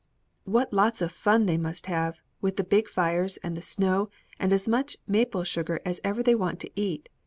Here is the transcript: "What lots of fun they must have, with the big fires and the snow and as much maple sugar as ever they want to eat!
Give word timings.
"What 0.45 0.73
lots 0.73 1.03
of 1.03 1.11
fun 1.11 1.45
they 1.45 1.57
must 1.57 1.85
have, 1.85 2.23
with 2.41 2.55
the 2.55 2.63
big 2.63 2.89
fires 2.89 3.37
and 3.43 3.55
the 3.55 3.61
snow 3.61 4.09
and 4.39 4.51
as 4.51 4.67
much 4.67 4.97
maple 5.05 5.43
sugar 5.43 5.79
as 5.85 6.01
ever 6.03 6.23
they 6.23 6.33
want 6.33 6.59
to 6.61 6.71
eat! 6.75 7.07